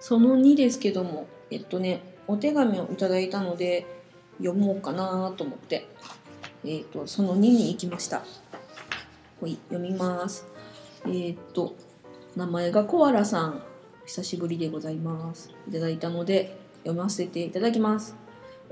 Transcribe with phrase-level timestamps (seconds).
[0.00, 3.86] その2ですけどもえっとねお手紙をいただいたので
[4.38, 5.86] 読もうかなと思って
[6.64, 8.18] えっとその2に行きました
[9.40, 10.46] はい読みます
[11.06, 11.76] えっと
[12.36, 13.62] 名前がコアラさん
[14.06, 18.20] 久しぶりでございますいただいたので読ませていただきます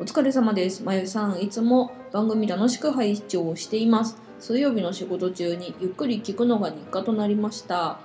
[0.01, 0.85] お疲れ様です。
[0.85, 4.17] まゆさん、いつも番組楽しく拝聴しています。
[4.39, 7.99] 水曜日の仕事中にゆっくり聞くのが日課となりました。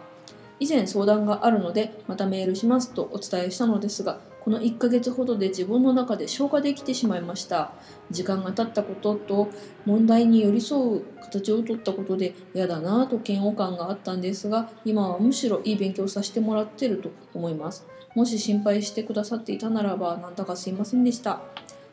[0.63, 7.73] 以前相談があるので、またメールしますとお伝えしたのですが、この1ヶ月ほどで自分の中で消化できてしまいました。
[8.11, 9.49] 時間が経ったことと
[9.85, 17.85] 問題に寄り添う形をとったことで嫌だなぁと嫌悪感があったんですが、今はむしろいい勉強させてもらってると思います。
[18.15, 21.41] もし心配してくださっていたならば、なんだかすいませんでした。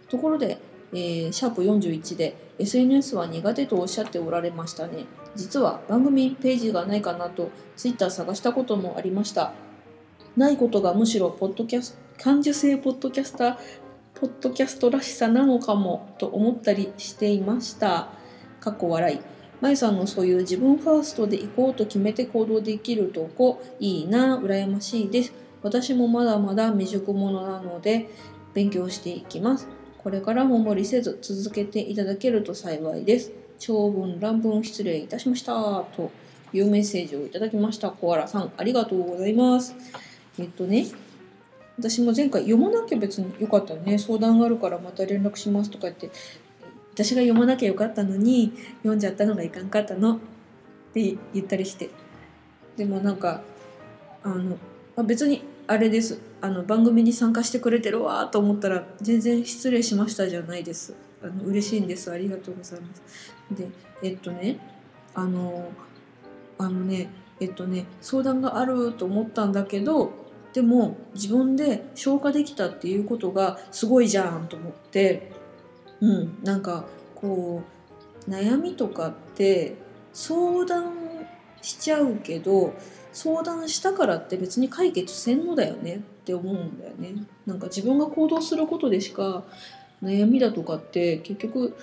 [0.09, 0.59] ところで、
[0.93, 5.07] えーシャープ41で SNS は苦手とおっしゃっておられましたね。
[5.37, 9.53] 実は番組ページがないかなと Twitter 探したこともありました。
[10.37, 13.57] ないことがむしろポッドキャス感受性ポッドキャスター、
[14.15, 18.09] ポッドキャストらしさなのかもと思ったりしていました。
[18.61, 19.21] かっこ笑い。
[19.63, 25.33] まゆさんのそういう自分ファーストで行こうと決めて行動できるとこいいな、羨ましいです。
[25.63, 28.11] 私もまだまだ未熟者なので
[28.53, 29.67] 勉強していきます。
[30.03, 33.33] これからも無理せず続けていただけると幸いです。
[33.59, 35.53] 長文乱文失礼いたしました。
[35.95, 36.11] と
[36.55, 37.91] いうメッセージをいただきました。
[37.91, 39.75] コアラさん、ありがとうございます。
[40.39, 40.87] えっとね、
[41.79, 43.99] 私も前回読まなきゃ別によかったね。
[43.99, 46.11] 相談があるからまた連絡しますとか言って、
[46.95, 50.19] 私が読まなきゃよかったのに、読んじゃったのがいかんかったのっ
[50.95, 51.91] て言ったりして。
[52.79, 53.43] でもなんか、
[54.23, 54.57] あの、
[54.97, 56.21] あ別にあれです。
[56.41, 60.95] あの番組に参加してくれてるわと思ったら全然失礼しましたじゃないです。
[61.23, 62.11] あの嬉しいんです。
[62.11, 63.33] ありがとうございます。
[63.53, 63.69] で
[64.03, 64.59] えっとね
[65.15, 65.71] あの
[66.59, 70.11] あのねえっとね相談があると思ったんだけど
[70.53, 75.31] でも自分で消化できたっていうことがすごいじゃんと思って
[76.01, 77.63] うんなんかこ
[78.27, 79.77] う悩みとかって
[80.13, 80.95] 相談
[81.63, 82.75] しちゃうけど
[83.13, 87.15] 相談したからって別に解決せんのだよねって思うんだよね。
[87.47, 89.45] なんか自分が行動することでしか
[90.03, 91.77] 悩みだとかって結局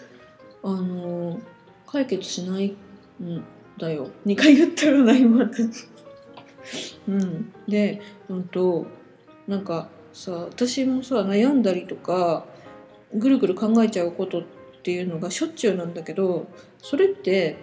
[0.64, 1.40] あの
[1.86, 2.76] 解決しない
[3.22, 3.44] ん
[3.78, 4.10] だよ。
[4.26, 5.64] 2回言ったらないまで。
[7.08, 8.86] うん、で、うんと
[9.48, 12.46] なんかさ私もさ悩んだりとか
[13.14, 14.44] ぐるぐる考えちゃうことっ
[14.84, 16.48] ていうのがしょっちゅうなんだけど
[16.80, 17.58] それって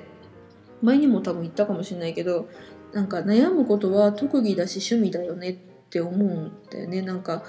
[0.83, 2.49] 前にも多分言ったかもしれないけど
[2.93, 5.55] なんか悩むことは特技だし趣味だよねっ
[5.91, 7.03] て思うんだよね。
[7.03, 7.43] なんか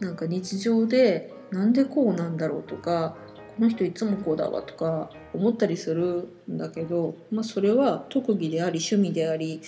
[0.00, 3.16] なんか日常でなんでこうなんだろうとか
[3.56, 9.60] この人いつもこうだわとか思ったりするんだけど、まあ、それは特技であり趣味であり、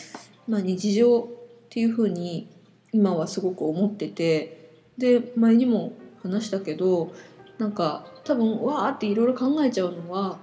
[0.48, 1.26] まあ、日常っ
[1.70, 2.48] ていうふうに
[2.92, 5.92] 今はすごく思っててで前にも
[6.22, 7.12] 話したけど
[7.58, 10.38] なんか多分わーっていろいろ考えちゃうのは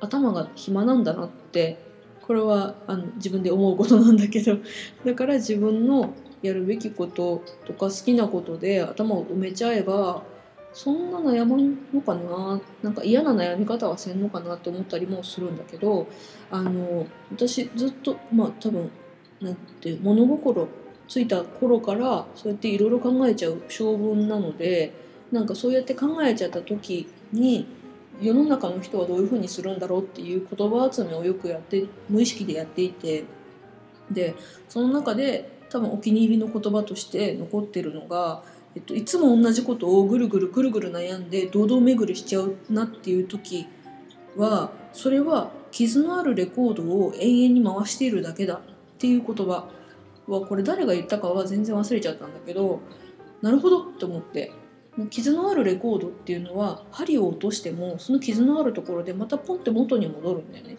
[0.00, 1.87] 頭が暇なんだなって
[2.28, 4.58] これはあの自分で思うことなんだけど
[5.04, 6.12] だから自分の
[6.42, 10.22] やるべきこととか好きなことで頭を埋めちゃえば
[10.74, 12.60] そんな悩まんのかな？
[12.82, 16.06] なんか嫌な悩み方はせんのかなって思ったりもするんだけど
[16.50, 18.90] あの私ずっとまあ多分
[19.40, 20.68] なんて物心
[21.08, 24.92] ついた頃からそうやっていろいろ考えちゃう性分なので
[25.32, 27.66] なんかそうやって考えちゃった時に
[28.20, 33.24] 世の中の人はどういうふうにするんだろうっていう言葉集めをよくやって無意識でやっていて
[34.10, 34.34] で
[34.68, 38.42] その中で多分お気に入りの言葉として残ってるのが、
[38.74, 43.66] えっと、いつも同じことをぐるぐるぐるぐる悩んで堂々巡りしちゃうなっていう時
[44.36, 48.60] はそれは傷のあるレコードを永遠に回しているだけだっ
[48.98, 49.68] ていう言葉
[50.26, 52.80] はこれ誰が言ったかは全然忘れちゃったんだけど
[53.42, 54.52] なるほどって思って。
[55.06, 60.76] 傷のあるレコードっていうのは針を落としてもその傷のあるところでまたポンって元に戻るんだよね。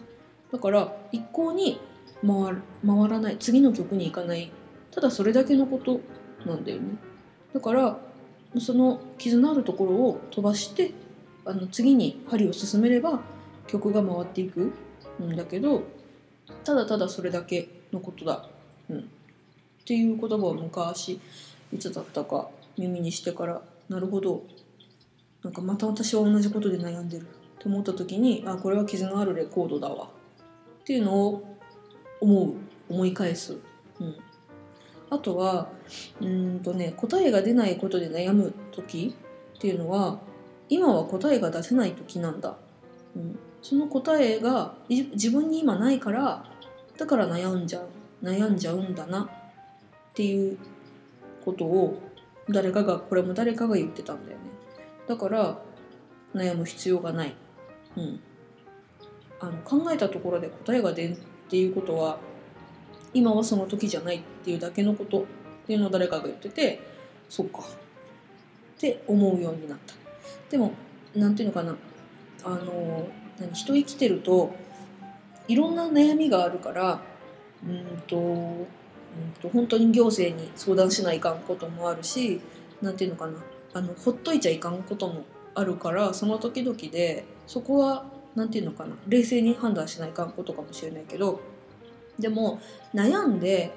[0.52, 1.80] だから一向に
[2.26, 4.50] 回る回らない次の曲に行かない。
[4.90, 6.00] ただそれだけのこと
[6.46, 6.98] なんだよね。
[7.54, 7.98] だから
[8.58, 10.92] その傷のあるところを飛ばして
[11.44, 13.20] あの次に針を進めれば
[13.66, 14.72] 曲が回っていく
[15.22, 15.82] んだけど
[16.64, 18.48] ただただそれだけのことだ、
[18.88, 19.02] うん、っ
[19.84, 21.20] ていう言葉を昔
[21.72, 24.46] いつだったか耳にしてからなるほど。
[25.42, 27.24] なんかまた私は同じことで悩んでる。
[27.24, 27.26] っ
[27.58, 30.08] て思った時にあこれは傷のあるレコードだわ。
[30.80, 31.58] っていうのを
[32.22, 32.54] 思う。
[32.90, 33.56] 思い返す、
[34.00, 34.16] うん、
[35.10, 35.68] あとは
[36.20, 39.14] うんとね答えが出ないことで悩む時
[39.56, 40.18] っていうのは
[40.68, 42.56] 今は答えが出せない時なんだ、
[43.14, 46.44] うん、その答えが自分に今ないから
[46.98, 47.86] だから悩んじゃう。
[48.22, 49.22] 悩んじゃうんだな。
[49.22, 50.58] っていう
[51.44, 51.98] ことを
[52.52, 54.44] 誰かがこれも誰かが言ってたんだよね。
[55.06, 55.58] だから
[56.34, 57.34] 悩む必要がない、
[57.96, 58.20] うん、
[59.40, 61.16] あの考えたところで答えが出んっ
[61.48, 62.18] ていうことは
[63.12, 65.24] 今はその時じゃないっていうだけのことっ
[65.66, 66.80] ていうのを誰かが言ってて
[67.28, 67.60] そっか。
[67.60, 67.62] っ
[68.80, 69.94] て思うようになった。
[70.50, 70.72] でも
[71.14, 71.76] 何ていうのかな。
[72.42, 73.06] あの
[73.38, 74.54] 何人生きてると
[75.48, 77.00] いろんな悩みがあるから
[77.62, 78.66] うんと
[79.16, 82.40] うんと本当に行政に相談しないかんこともあるし
[82.80, 83.32] 何ていうのかな。
[83.72, 85.24] あのほっといちゃいかんことも
[85.54, 88.04] あるからその時々でそこは
[88.34, 88.96] 何ていうのかな。
[89.06, 91.40] 冷静に判断しないかんことかもしれないけど
[92.18, 92.60] でも
[92.94, 93.72] 悩んで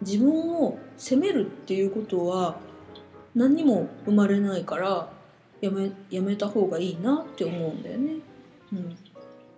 [0.00, 2.56] 自分を責めるっていうことは
[3.34, 5.12] 何にも生まれないから
[5.60, 8.14] やめやめた方がいいなって思うんだよね。
[8.72, 8.76] う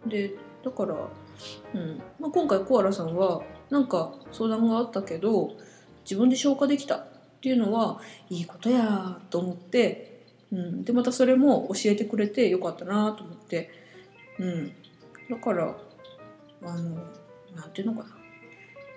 [0.06, 0.34] ん、で
[0.64, 0.94] だから、
[1.74, 2.02] うん。
[2.20, 3.42] まあ、今回コアラさんは
[3.72, 5.52] なんか相談があったけど
[6.04, 7.06] 自分で消化できたっ
[7.40, 13.70] ていうのはいいことやと思って、うん、でまたそれも教えてくれてよかったなと思って、
[14.38, 14.72] うん、
[15.30, 15.74] だから
[16.64, 16.96] あの
[17.56, 18.06] なんていうのか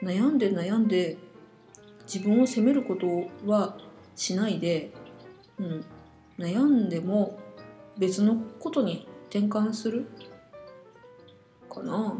[0.04, 0.12] な。
[0.12, 1.18] 悩んで悩んで
[2.04, 3.08] 自分を責めること
[3.50, 3.78] は
[4.18, 4.92] しないで、
[5.58, 5.86] うん、
[6.38, 7.40] 悩んでも
[7.98, 10.06] 別のことに転換する
[11.74, 12.20] かな。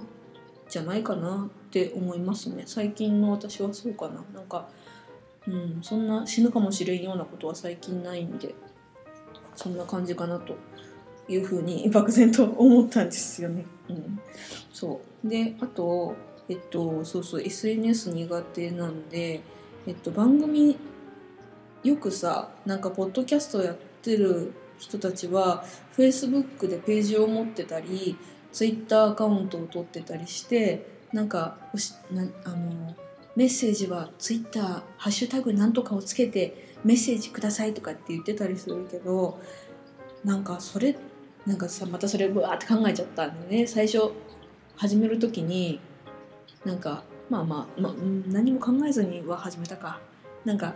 [0.76, 2.64] じゃないかなって思いますね。
[2.66, 4.16] 最近の私はそうかな。
[4.34, 4.68] なんか、
[5.48, 8.54] うん、そんな死ぬかもしれんようなことは最近ないんで
[9.56, 10.58] そんな感じかなと
[11.30, 13.66] いうふうに漠然と思ったんですよね。
[13.88, 14.20] うん、
[14.74, 15.30] そう。
[15.30, 16.14] であと
[16.50, 19.40] えっとそうそう SNS 苦手なんで、
[19.88, 20.78] えっと、番組
[21.86, 25.64] よくさなんかポッドキャストやってる人たちは
[25.96, 28.18] Facebook でページを持ってたり
[28.56, 31.58] Twitter アカウントを取ってたりしてなんか
[32.10, 32.96] なあの
[33.36, 39.42] メッセージは Twitter ハッシュタグなんとかをつけてメッセージくださいとかって言ってたりするけど
[40.24, 40.96] なんかそれ
[41.46, 43.68] なんかさまたそれブワーって考えちゃったんでね。
[43.68, 44.12] 最初
[44.78, 45.82] 始める時に
[46.64, 47.94] なんかまあまあ、まあ、
[48.28, 50.00] 何も考えずには始めたか。
[50.46, 50.76] なんか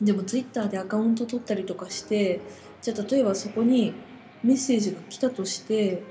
[0.00, 2.40] でもツイッターでアカウント取ったりとかして
[2.80, 3.92] じゃあ例えばそこに
[4.44, 6.02] メッセージが来たとして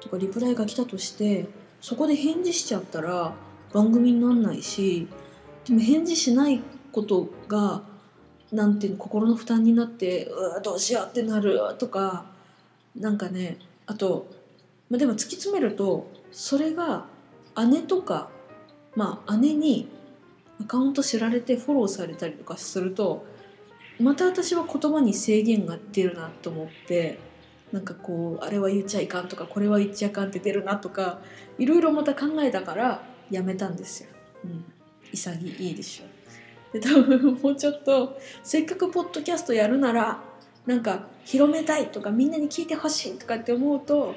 [0.00, 1.46] とかリプライが来たとして
[1.80, 3.34] そこで返事しちゃったら
[3.72, 5.08] 番組になんないし
[5.66, 6.60] でも返事しない
[6.92, 7.82] ことが
[8.52, 12.26] なんていうの心の負担になってうわどうしようってなるとか
[12.96, 14.28] なんかねあと、
[14.88, 17.06] まあ、でも突き詰めるとそれが
[17.70, 18.30] 姉とか
[18.96, 19.88] まあ姉に
[20.60, 23.24] アカウント知られてフォローされたりとかすると
[24.00, 27.18] また私は言葉に制限が出るなと思って
[27.72, 31.20] なんかこうあれは言っちゃいかんとかこれは言っちゃいかんって出るなとか
[31.58, 34.10] いろいろまた考えたからやめたんですよ。
[34.44, 34.64] うん、
[35.12, 36.18] 潔いでしょ。
[36.72, 40.20] で多分もうちょっとせっかくポッドキャストやるなら
[40.66, 44.14] なんか広めたいとかみんなに聞いてほしいとかって思うと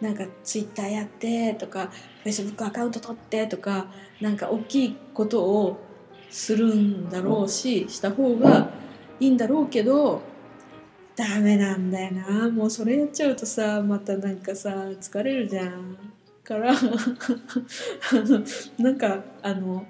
[0.00, 1.86] なんかツイッターやってとか
[2.22, 3.86] フェイスブックアカウント取ってとか
[4.20, 5.78] なんか大きいことを
[6.30, 8.70] するんだろうしした方が
[9.18, 10.20] いいんだろうけど
[11.18, 12.48] ダメなんだよな。
[12.48, 14.70] もうそれやっちゃうとさまたなんかさ
[15.00, 15.98] 疲れるじゃん。
[16.44, 16.80] から あ
[18.14, 18.42] の
[18.78, 19.84] なんかあの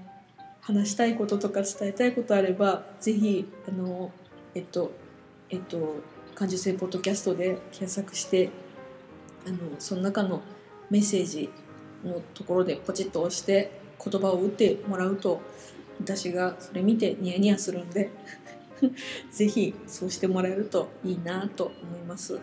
[0.61, 4.11] 話したいこととか伝えたいことあればぜひあの
[4.57, 4.91] えっと
[5.51, 5.97] えっと
[6.35, 8.51] 感受性ポッドキャストで検索して
[9.47, 10.43] あのその中の
[10.91, 11.49] メッセージ
[12.05, 13.71] のところでポチッと押して
[14.05, 15.41] 言葉を打ってもらうと
[16.01, 18.11] 私がそれ見てニヤニヤするんで
[19.31, 22.39] ぜひそうしてもらえるといいなと思います。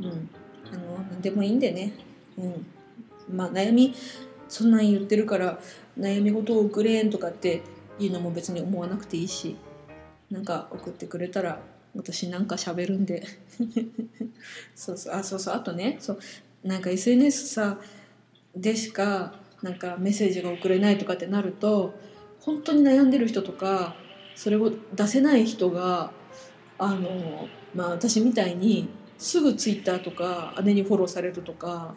[0.00, 0.30] うん、
[0.70, 1.92] あの何でもいいんでね、
[2.36, 2.66] うん、
[3.36, 3.94] まあ悩み
[4.48, 5.58] そんなん言ってるから
[5.98, 7.62] 悩み事を送れんとかって
[7.98, 9.56] いうのも別に思わなくていいし
[10.30, 11.60] なんか送ってくれたら
[11.94, 13.22] 私なんか喋るんで。
[14.74, 15.14] そうそう。
[15.14, 15.54] あそうそう。
[15.54, 16.18] あとねそう。
[16.64, 17.78] なんか SNS さ
[18.56, 21.94] でしかなんかメッセージが送れないとかってなると
[22.40, 23.94] 本当に悩んでる人とか
[24.34, 26.12] それを出せない人が
[26.78, 31.94] あの、まあ、私みたいにすぐツイッターとか姉にフォローされるとか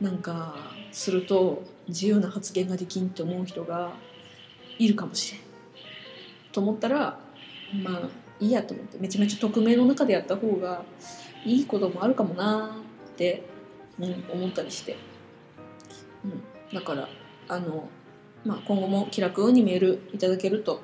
[0.00, 0.56] なんか
[0.90, 3.92] すると自由な発言ができんって思う人が
[4.78, 5.40] いるかもしれん。
[6.52, 7.18] と思ったら
[7.82, 8.08] まあ
[8.40, 10.84] いいやと思ってめちゃめちゃ匿名の中でやった方が
[11.44, 12.76] いいこともあるかもな
[13.12, 13.44] って、
[13.98, 14.96] うん、思ったりして、
[16.24, 16.42] うん、
[16.74, 17.08] だから
[17.48, 17.88] あの、
[18.44, 20.80] まあ、今後も気楽にメールいただけると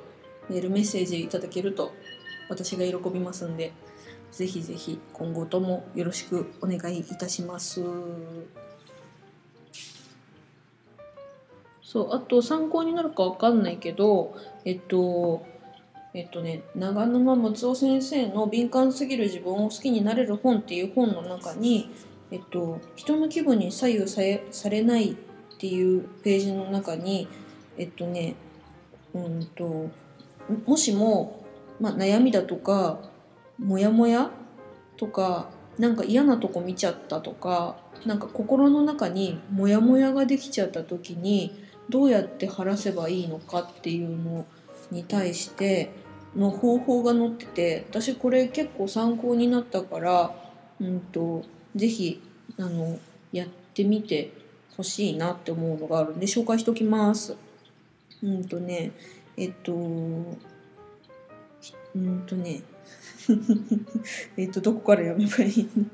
[0.49, 1.93] メールメッセージいただけると
[2.49, 3.73] 私が喜びますんで
[4.33, 7.83] ぜひぜひ今後ともよろしくお願いいたします。
[11.83, 15.45] そうあと参考になるかわかんないけどえっと
[16.15, 21.91] えっとね長沼睦夫先生の「敏感すぎる自分を好きになれる本」っていう本の中に、
[22.31, 25.15] えっと、人の気分に左右されされないっ
[25.59, 27.27] ていうページの中に
[27.77, 28.37] えっとね
[29.13, 29.91] うんと
[30.67, 31.45] もしも、
[31.81, 32.99] まあ、悩みだとか
[33.59, 34.31] モヤモヤ
[34.97, 41.53] とかなんか嫌なとこ見ちゃったとかなんか心の中にモヤモヤができちゃった時に
[41.89, 44.47] どうやって晴らせばいいのかっていうの
[44.91, 45.91] に対して
[46.37, 50.35] の方法が載ってて私これ結構参考になったから
[50.81, 52.23] うんと是非
[52.59, 52.99] あの
[53.33, 54.33] やってみて
[54.77, 57.37] ほしいなって思うのがあるんで紹介しときます。
[58.23, 58.93] うんとね
[59.41, 60.37] えっとう
[61.99, 62.63] んとね。
[64.37, 65.87] えっとどこから読めばいいの？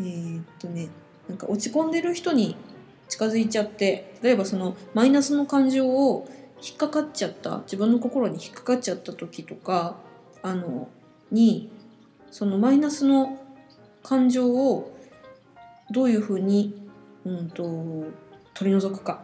[0.04, 0.88] えっとね
[1.28, 2.56] なんか落ち込んでる人に
[3.08, 6.28] 近づいちゃって例えばそのマイナスの感情を
[6.62, 9.96] 引っかかっちゃった自分の心に引っかかっちゃった時とか
[10.42, 10.88] あの
[11.30, 11.70] に
[12.30, 13.38] そのマイナスの
[14.02, 14.96] 感情を
[15.90, 16.88] どういうふうに、
[17.24, 17.62] うんと、
[18.54, 19.22] 取り除くか。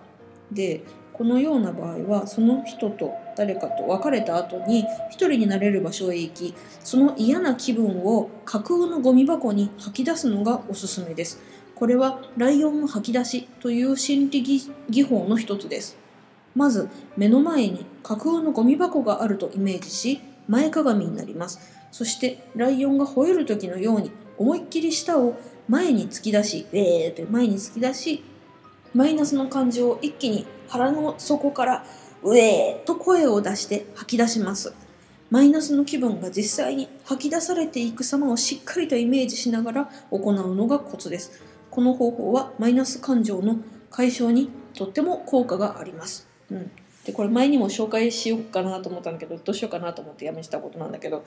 [0.53, 0.83] で
[1.19, 11.41] このような場合はその人と誰かと別れた後に一人になれる場所へ行きその嫌な気分を架空のゴミ箱に吐き出すのがおすすめです。
[11.75, 15.97] これはライオンの吐き出しという心理技法の一つです。
[16.55, 21.61] まず目の前に架空のゴミ箱があるとイメージし前かがみになります
[21.93, 28.25] そしてライオンが吠える時のように思いっきり舌を前に突き出し、えーって前に突き出し、
[28.99, 31.85] マイナスの感情を一気に腹の底から
[32.25, 34.75] うえーと声を出して吐き出します。
[35.31, 41.41] マイナスの気分が実際に吐き出されていく様をしっかりとイメージしながら行うのがコツです。
[41.71, 43.59] この方法はマイナス感情の
[43.93, 46.27] 解消にとっても効果があります。
[46.51, 46.69] うん、
[47.05, 51.23] でこれ前にも紹介しようかなと思ったんだけどどうしようかなと思ってやめしたことなんだけど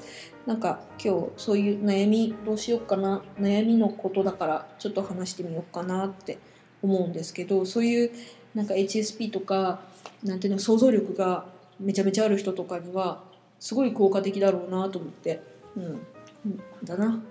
[0.46, 6.38] なんか今日そういう悩みどうしようかな悩みのことだからちょっと話してみようかなって
[6.82, 8.12] 思うんですけどそういう
[8.56, 9.82] なんか HSP とか
[10.24, 11.46] なんていうの想像力が
[11.80, 13.24] めちゃめちゃある人とかには
[13.60, 15.42] すごい効果的だろうなと思って、
[15.76, 17.22] うん、うん、だな。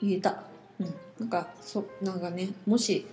[0.00, 0.42] 言えた、
[0.80, 3.06] うん、なんかそなんかねもし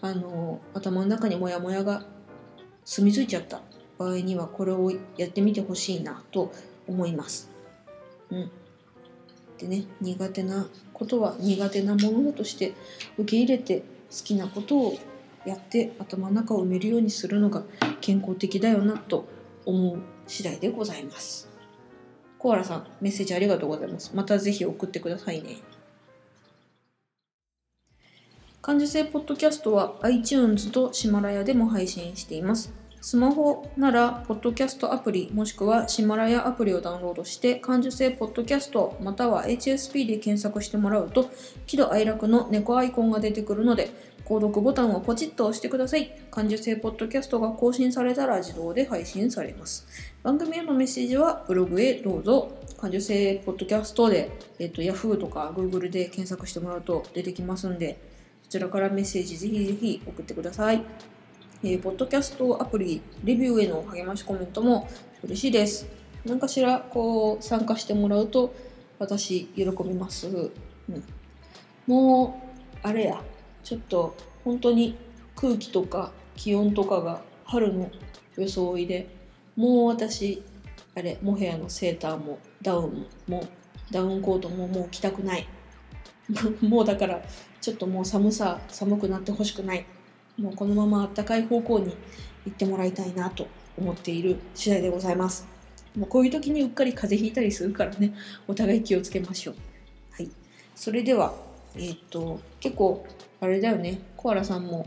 [0.00, 2.04] あの頭の中にモヤモヤが
[2.84, 3.60] 住み着いちゃった
[3.98, 6.52] 場合にはこれをやってみてほしいなと
[6.88, 7.50] 思います。
[8.30, 8.50] うん、
[9.58, 12.72] でね苦手なことは苦手なものだとして
[13.18, 13.84] 受け入れて好
[14.24, 14.98] きなことを
[15.44, 17.62] やって頭の中を埋めるようにするのが
[18.00, 19.26] 健康的だよなと
[19.64, 21.48] 思う次第でございます。
[22.38, 24.12] コアラさん、メッセージありがとうございます。
[24.14, 25.58] またぜひ送ってくださいね。
[28.60, 32.72] 感受性ポッドキャストは iTunes とシマラヤでも配信しています。
[33.00, 41.28] スマホなら、ポッドキャストアプリ、もしくはシマラヤアプリをダウンロードして、感受性ポッドキャスト、または HSP で検索してもらうと、
[41.66, 43.90] 喜怒哀楽の猫アイコンが出てくるので、
[44.24, 46.10] 購読ボタンをポチッと押してください。
[46.30, 49.86] 感受性ポッドキャストが更新されたら自動で配信されます。
[50.22, 52.50] 番組へのメッセージはブログへどうぞ。
[52.78, 58.00] 感受性ポッドキャストで、えっと、Yahoo とか Google で検索してもらうと出てきますんで、
[58.42, 60.82] そちらからメッセージぜひぜひ送ってください。
[61.64, 64.88] えー、ポッドキャストアプリ、レビューへの励ましコメントも
[65.22, 65.86] 嬉しいです。
[66.24, 68.52] 何かしらこう参加してもらうと
[68.98, 70.26] 私喜びます。
[70.28, 70.50] う
[70.92, 71.04] ん、
[71.86, 72.40] も
[72.84, 73.22] う、あれや、
[73.62, 74.96] ちょっと本当に
[75.36, 77.90] 空気とか気温とかが春の
[78.36, 79.08] 装いで、
[79.56, 80.42] もう私、
[80.94, 83.44] あれ、モヘアのセーターもダウンも
[83.90, 85.46] ダウンコートももう着たくない。
[86.62, 87.22] もうだから
[87.60, 89.84] ちょっともう寒さ寒くなってほしくない
[90.38, 91.96] もうこのままあったかい方向に
[92.46, 95.46] 行ってもらいたいなと思っている次第でございます。
[95.96, 98.14] もうこういう時にうっかり風邪ひいたりするからね、
[98.48, 99.54] お互い気をつけましょう。
[100.10, 100.30] はい。
[100.74, 101.34] それでは、
[101.74, 103.04] えー、っと、結構、
[103.42, 104.86] あれだよね、コアラさんも、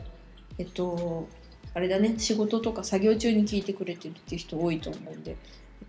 [0.56, 1.28] えっと、
[1.74, 5.36] あれだね、仕事とか作業中に聞いてくれてるっていう人多いと思うんで、えっ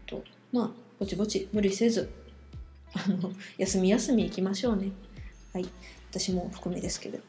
[0.05, 0.21] と、
[0.51, 2.09] まあ、ぼちぼち無理せず、
[2.93, 4.91] あの、 休み休み行きましょうね。
[5.53, 5.69] はい。
[6.12, 7.19] 私も含めですけど。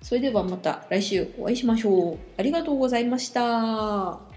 [0.00, 2.18] それではまた来週お会いしましょう。
[2.38, 4.27] ありがとうございました。